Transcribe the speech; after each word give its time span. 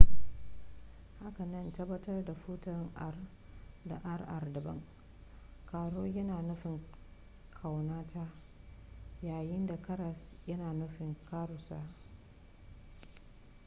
hakanan 1.23 1.67
tabbatar 1.77 2.23
da 2.27 2.33
furta 2.43 2.71
r 3.13 3.15
da 3.89 3.97
rr 4.19 4.45
daban 4.53 4.79
caro 5.69 6.03
yana 6.15 6.41
nufin 6.41 6.81
ƙaunata 7.61 8.25
yayin 9.23 9.65
da 9.67 9.77
karas 9.81 10.17
yana 10.47 10.73
nufin 10.73 11.15
karusa 11.31 11.81